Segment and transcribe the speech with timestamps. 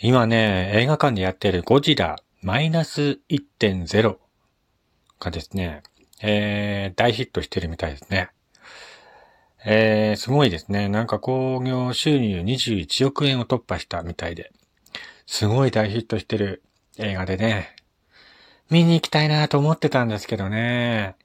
[0.00, 4.16] 今ね、映画館でやってるゴジラマイナス1.0
[5.18, 5.82] がですね、
[6.22, 8.30] えー、大ヒットしてるみたいですね。
[9.66, 10.88] えー、すごいですね。
[10.88, 14.52] なんか興行収入21億円を突破したみたいで、
[15.26, 16.62] すごい大ヒットしてる
[16.98, 17.74] 映画でね、
[18.70, 21.16] 見に行きたいなと思ってたんですけどね、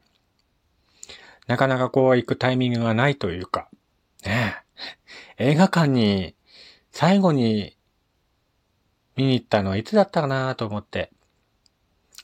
[1.45, 3.69] なかなかこう行くタイミングがないというか、
[4.25, 4.55] ね
[5.37, 6.33] 映画館に
[6.91, 7.77] 最後に
[9.16, 11.12] 見に行ったのはいつだったかなと思って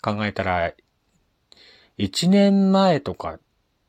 [0.02, 0.74] 考えたら、
[1.98, 3.40] 1年前とか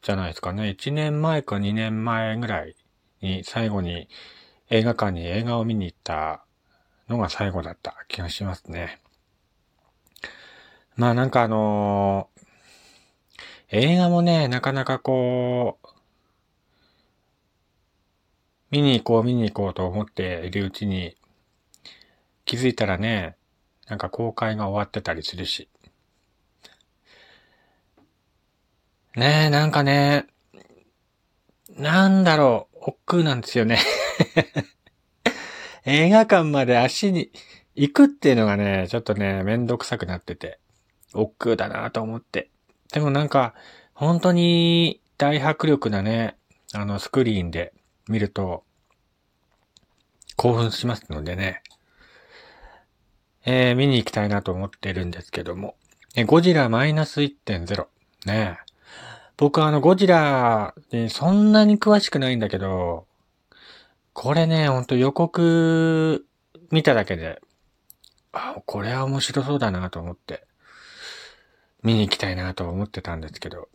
[0.03, 0.71] じゃないですかね。
[0.71, 2.75] 1年前か2年前ぐらい
[3.21, 4.09] に最後に
[4.69, 6.45] 映画館に映画を見に行った
[7.09, 9.01] のが最後だった気がしますね。
[10.97, 15.87] まあなんかあのー、映画もね、なかなかこう、
[18.71, 21.17] 見に行こう見に行こうと思っているうちに、
[22.51, 23.37] 気づいたらね、
[23.87, 25.69] なんか公開が終わってたりするし。
[29.15, 30.27] ねえ、なんかね、
[31.77, 33.79] なんだろう、億劫なんですよね
[35.87, 37.31] 映画館まで足に
[37.77, 40.59] 行くっていうのがね、ちょっとね、めんどくさくなってて、
[41.15, 42.51] 億劫だなと思って。
[42.93, 43.55] でもなんか、
[43.95, 46.37] 本当に大迫力なね、
[46.73, 47.73] あのスクリーンで
[48.09, 48.65] 見ると、
[50.35, 51.63] 興奮しますのでね。
[53.45, 55.77] えー、見に行きたいなと思ってるんですけども。
[56.15, 57.87] え、ゴジラマイナス1.0。
[58.27, 58.59] ね
[59.37, 63.07] 僕はあの、ゴジラにそんなに詳しくないんだけど、
[64.13, 66.27] これね、ほんと予告
[66.71, 67.41] 見ただけで、
[68.33, 70.47] あ、これは面白そうだなと思って、
[71.83, 73.69] 見に行きたいなと思ってたんですけど、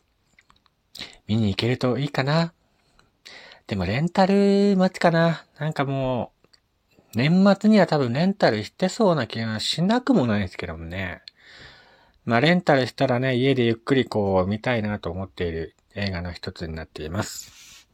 [1.27, 2.53] 見に行けるといいかな。
[3.67, 5.45] でもレンタル待ちかな。
[5.57, 6.34] なんかもう、
[7.15, 11.21] 年末には多分レンタルしてそうな気がしなくもないですけどもね。
[12.25, 17.87] まあ、レンタルしたらね、家でゆっくりこう見たいなと思っている映画の一つになっています。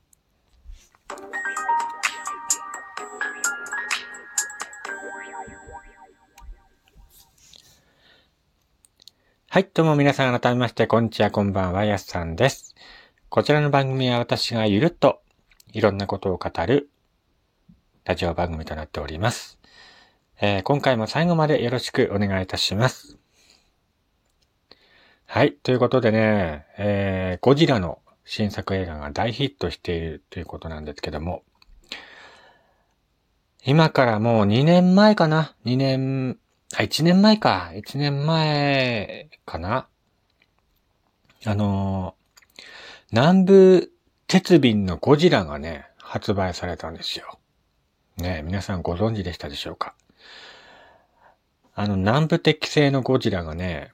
[9.50, 12.74] はい、どうも皆さん改めまして、こんにちは、こんばんは、やすさんです。
[13.30, 15.22] こちらの番組は私がゆるっと
[15.74, 16.91] いろんなことを語る
[18.04, 19.60] ラジオ番組となっております。
[20.42, 23.20] えー、今回も最後までよろしくお願いいたします。
[25.28, 25.54] はい。
[25.54, 31.44] ということでね、えー、ゴジラの新作映画が大ヒットしているということなんですけども、
[33.64, 36.40] 今からもう2年前かな ?2 年、
[36.76, 37.70] あ、1年前か。
[37.76, 39.88] 1年前かな？
[41.46, 42.64] あのー、
[43.12, 43.92] 南部
[44.26, 47.38] 鉄瓶のゴジラがね、発売されたんですよ。
[48.18, 49.96] ね皆さんご存知でしたでしょうか？
[51.74, 53.94] あの、南部鉄器製のゴジラがね、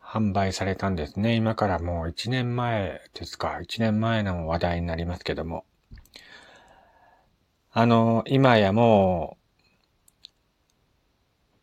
[0.00, 1.34] 販売されたんですね。
[1.34, 3.58] 今からもう1年前ですか。
[3.62, 5.64] 1年前の話題になりますけども。
[7.72, 9.36] あの、今やも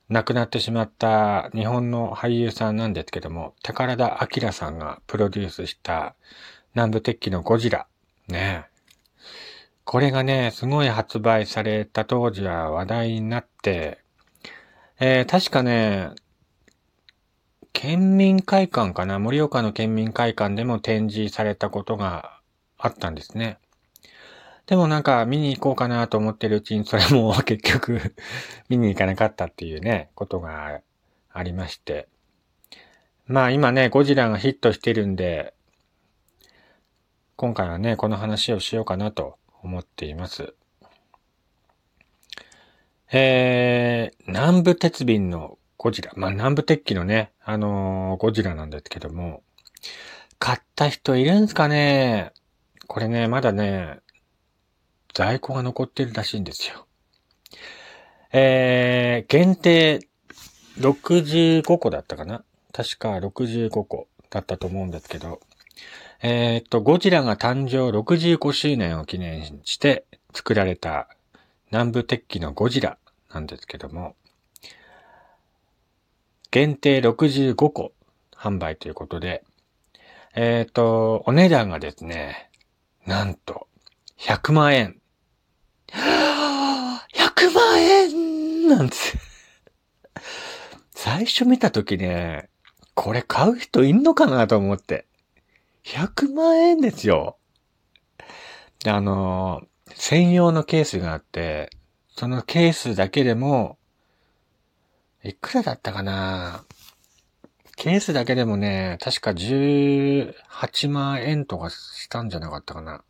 [0.09, 6.15] う、亡くなってしまった日本の俳優さんなんですけども、宝田明さんがプロデュースした
[6.75, 7.87] 南部鉄器のゴジラ。
[8.27, 8.65] ね
[9.85, 13.99] これがね、すごい発売された当時は話題になって、
[14.99, 16.11] えー、確かね、
[17.73, 22.39] 県民会館かな盛岡の県民会館でも展示されたことが
[22.77, 23.59] あったんですね。
[24.67, 28.15] でもなんか見に行こうかなと思ってるうちにそれも 結局
[28.69, 30.79] 見に行かなかったっていうね、ことが
[31.33, 32.07] ありまして。
[33.25, 35.53] まあ今ね、ゴジラがヒットしてるんで、
[37.35, 40.53] 今回はね、この話をしようかなと思っています。
[43.11, 46.11] えー、南部鉄瓶のゴジラ。
[46.15, 49.43] まあ、南部鉄器のね、あのー、ゴジラなんですけども、
[50.39, 52.33] 買った人いるんすかね？
[52.87, 53.99] これね、まだね、
[55.13, 56.87] 在庫が残ってるらしいんですよ。
[58.31, 60.07] えー、限定
[60.79, 62.43] 65個だったかな？
[62.71, 65.39] 確か65個だったと思うんですけど、
[66.25, 71.09] えー、っと、ゴジラが誕生65周年を記念して作られた
[71.69, 72.97] 南部鉄器のゴジラ
[73.33, 74.15] なんですけども、
[76.49, 77.91] 限定65個
[78.33, 79.43] 販売ということで、
[80.33, 82.49] えっ、と、お値段がですね、
[83.05, 83.67] なんと、
[84.17, 85.01] 100万円。
[85.91, 89.17] 100万円なんです。
[90.91, 92.47] 最初見たときね、
[92.93, 95.05] これ買う人いんのかなと思って。
[95.85, 97.37] 100万円ですよ。
[98.85, 99.61] あの、
[99.93, 101.69] 専用のケースがあって、
[102.09, 103.77] そのケースだけでも
[105.23, 106.65] いくらだったかな？
[107.75, 113.03] ケースだけでもね、確か18万円とかしたんじゃなかったかな。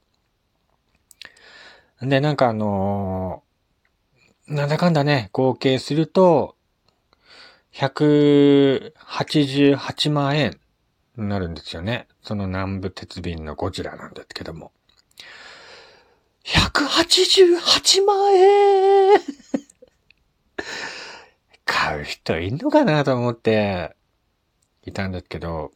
[2.01, 6.55] で、なんかあのー、なんだかんだね、合計すると、
[7.73, 10.59] 188万円
[11.17, 12.07] なるんですよね。
[12.21, 14.71] その南部鉄瓶のゴジラなんですけども。
[16.43, 19.19] 188万円
[21.65, 23.95] 買う人いんのかなと思って
[24.85, 25.71] いたんですけど、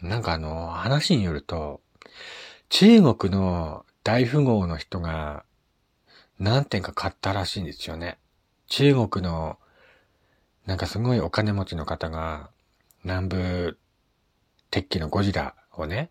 [0.00, 1.80] なんかあの、話によると、
[2.68, 5.44] 中国の大富豪の人が
[6.38, 8.18] 何点か買ったらしいんですよね。
[8.66, 9.58] 中国の
[10.66, 12.50] なんかすごいお金持ちの方が
[13.02, 13.78] 南部
[14.70, 16.10] 鉄器のゴジラをね、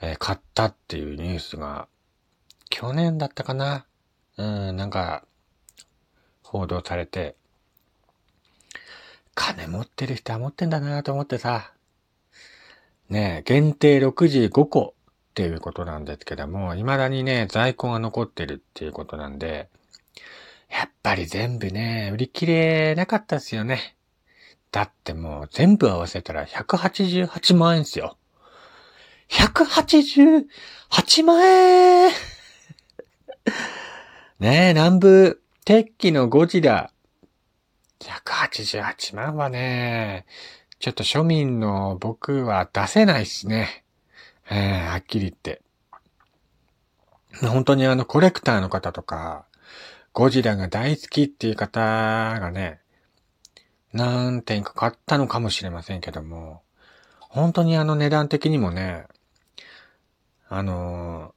[0.00, 1.88] えー、買ったっていうニュースが
[2.70, 3.86] 去年だったかな
[4.36, 5.24] うん、なんか
[6.42, 7.34] 報道されて
[9.34, 11.72] 金持ってる人は持ってんだなと思ってさ、
[13.08, 14.94] ね限定65個
[15.38, 19.68] っていうことなんですけども、未だにね、在庫が残ってるっていうことなんで、
[20.68, 23.96] やっぱり全部ね、売り切れなかったっすよね。
[24.70, 28.16] だってもう全部合わせたら188万円っすよ。
[29.30, 32.10] 188万円
[34.40, 36.90] ねえ、南部鉄器のゴジラ。
[38.00, 40.26] 188万はね、
[40.78, 43.84] ちょっと庶民の僕は出せないっすね。
[44.50, 45.62] えー、はっきり言って。
[47.40, 49.44] 本当にあのコレクターの方とか、
[50.12, 52.80] ゴジラが大好きっていう方がね、
[53.92, 56.62] 何点か買ったのかもしれませんけども、
[57.20, 59.06] 本当にあの値段的にもね、
[60.48, 61.34] あの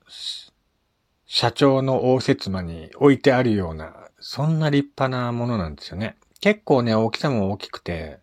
[1.26, 6.18] 社長の応接間に置いてあるような、そんな立派なものなんですよね。
[6.40, 8.20] 結構ね、大きさも大きくて、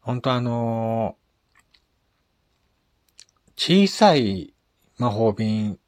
[0.00, 1.16] 本当あの
[3.56, 4.54] 小さい
[4.98, 5.78] 魔法瓶、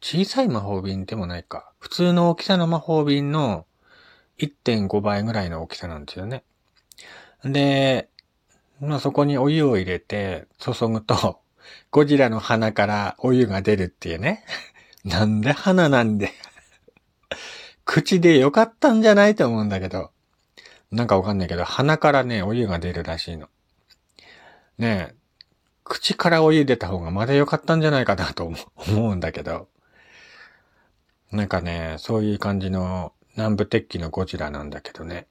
[0.00, 1.72] 小さい魔法瓶でもないか。
[1.78, 3.66] 普通の大きさの魔法瓶の
[4.38, 6.44] 1.5倍ぐらいの大きさなんですよね。
[7.44, 8.08] で、
[8.80, 11.40] まあ、そこにお湯を入れて注ぐと、
[11.90, 14.44] ゴジラの鼻からお湯が出るっていうね。
[15.04, 16.32] なんで鼻なんで
[17.84, 20.10] 口でよかったんじゃないと思うんだけど。
[20.90, 23.48] なんかわかんないけど、鼻からね、お湯が出るらしいの。
[24.78, 25.14] ねえ、
[25.82, 29.68] 口からお湯出た方がまだ良かったんじゃないかなと思うんだけど。
[31.32, 35.26] なんかね、そういう感じの南部鉄器のゴジラなんだけどね。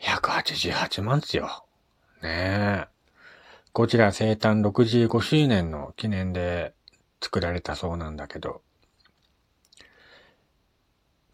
[0.00, 1.64] 188万っすよ。
[2.22, 2.88] ねえ。
[3.72, 6.74] ゴジラ生誕65周年の記念で
[7.22, 8.62] 作られたそうなんだけど。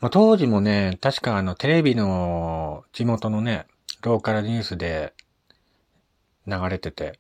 [0.01, 3.67] まあ、当時もね、確かあのテレビの地元のね、
[4.03, 5.15] ローカルニュースで
[6.47, 7.19] 流れてて、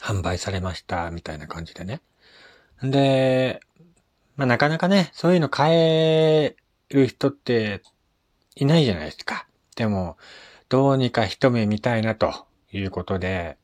[0.00, 2.00] 販売されました、みたいな感じでね。
[2.82, 3.60] で、
[4.38, 6.56] まあ、なかなかね、そういうの買え
[6.90, 7.82] る人って
[8.54, 9.48] いないじゃないですか。
[9.74, 10.16] でも、
[10.68, 13.58] どうにか一目見たいなということで、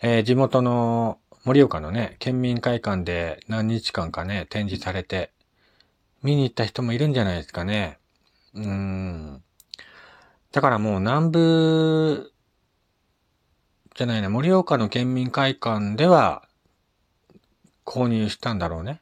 [0.00, 5.32] えー、地元の盛岡のね、県民会館で何日間かね、展示されて、
[6.22, 7.98] 見に行った人もいるんじゃないですかね。
[8.54, 9.42] うーん。
[10.52, 12.32] だからもう南部、
[13.96, 16.46] じゃないな、盛岡の県民会館では
[17.84, 19.01] 購入したんだろうね。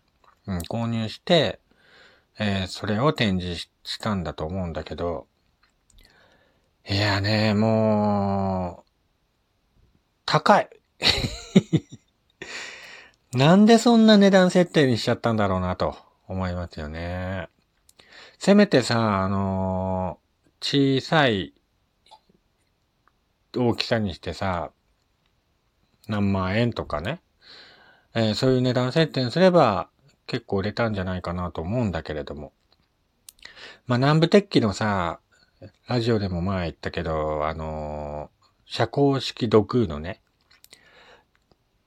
[0.55, 1.61] ん、購入して、
[2.39, 5.27] えー、それを展示したんだと思うんだけど、
[6.89, 8.91] いやね、もう、
[10.25, 10.71] 高い。
[13.33, 17.49] なんでそんな値段設定にしちゃったんだろうなと思いますよね。
[18.39, 21.53] せめてさ、あのー、小さい
[23.57, 24.71] 大きさにしてさ、
[26.09, 27.21] 何万円とかね、
[28.15, 29.89] えー、そういう値段設定にすれば、
[30.31, 32.53] 結構売れたんじゃないかなと思うんだけれども。
[33.89, 35.19] まあ、南部鉄器のさ、
[35.89, 40.23] ラジオでも前言ったけど、あのー、社交式土空のね、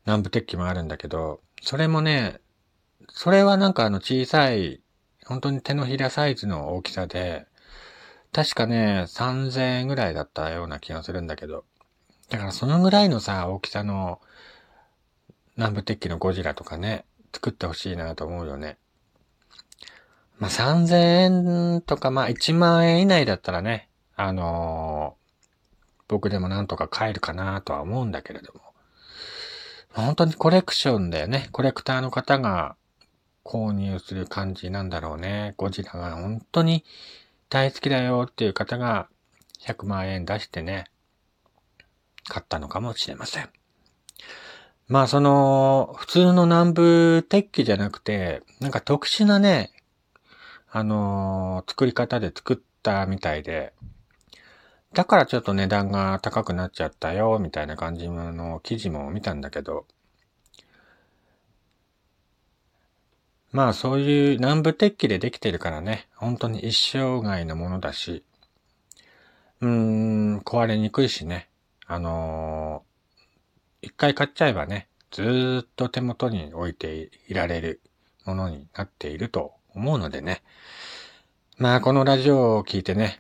[0.06, 2.42] 南部鉄器もあるんだけど、それもね、
[3.08, 4.82] それはなんかあの小さい、
[5.26, 7.48] 本当に手のひらサイズの大きさで、
[8.34, 11.64] 確かね、3000円ぐらいだったような気がするんだけど、
[12.28, 14.20] だからそのぐらいのさ、大きさの
[15.56, 18.78] 南部鉄器のゴジラとかね、作ってほしいなと思うよね。
[20.40, 20.96] まあ、3000
[21.75, 28.62] 円とか、まあ、1万円以内だったらね、あのー、僕でもなんとか買えるかなとは思うんだけれども。
[29.94, 31.50] 本当にコレクションだよね。
[31.52, 32.75] コレクターの方が
[33.44, 35.54] 購入する感じなんだろうね。
[35.58, 36.84] ゴジラが本当に
[37.50, 39.08] 大好きだよっていう方が
[39.60, 40.86] 100万円出してね、
[42.28, 43.50] 買ったのかもしれません。
[44.88, 49.72] まあその、普通の南部鉄器じゃなくて、なんか特殊なね、
[50.72, 53.74] あのー、作り方で作ったみたいで、
[54.94, 59.86] だからちょっと値段が高くなっちゃったよ、みたいな感じの記事も見たんだけど、
[63.52, 68.24] まあそういう南部鉄器でできてるからね、本当に一生涯のものだし、
[69.62, 71.50] うーん、壊れにくいしね、
[71.86, 72.93] あのー、
[73.84, 77.82] 一回買っちゃえばね、ずーっと手元に置いていられる
[78.25, 80.42] ものになっていると思うのでね。
[81.58, 83.20] まあこのラジオを聞いてね、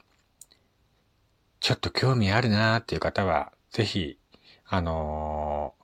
[1.59, 4.17] ちょっと興味あるなーっていう方は、ぜひ、
[4.65, 5.75] あの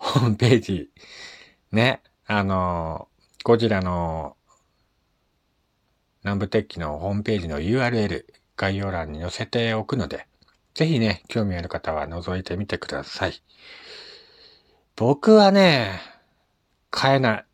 [0.00, 0.90] ー、ホームページ、
[1.70, 4.36] ね、あのーゴジラの
[6.24, 8.24] 南部鉄器のホームページの URL
[8.56, 10.26] 概要欄に載せておくので、
[10.74, 13.40] ぜひね、興味ある方は覗いてみてください。
[14.96, 16.00] 僕はね、
[16.90, 17.44] 買えない。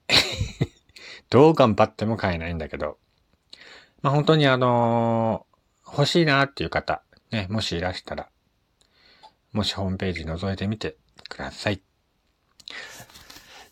[1.28, 2.99] どう頑張っても買えないんだけど。
[4.00, 8.28] まあ、本当にあのー、欲しいなっていう方、ね、もしいらしたら、
[9.52, 10.96] もしホームページ覗いてみて
[11.28, 11.82] ください。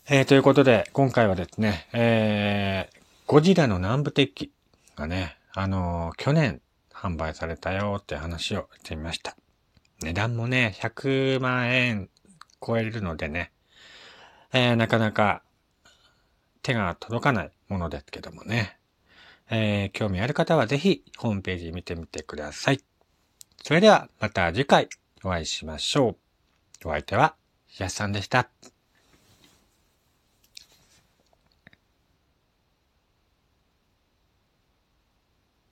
[0.09, 4.51] えー、ということで、今回はですね、えー、ゴジラの南部鉄器
[4.97, 6.61] がね、あのー、去年
[6.91, 9.37] 販売されたよって話をしてみました。
[10.01, 12.09] 値段もね、100万円
[12.59, 13.53] 超えるのでね、
[14.53, 15.43] えー、なかなか
[16.61, 18.77] 手が届かないものですけどもね、
[19.49, 22.81] えー、興味ある方はぜひホームページ見てみてください。
[23.63, 24.89] それではまた次回
[25.23, 26.17] お会いしましょ
[26.83, 26.87] う。
[26.87, 27.35] お相手は、
[27.77, 28.49] やっさんでした。